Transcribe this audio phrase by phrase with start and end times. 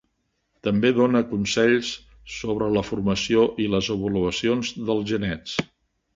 [0.67, 1.91] També dona consells
[2.37, 5.57] sobre la formació i les avaluacions dels genets.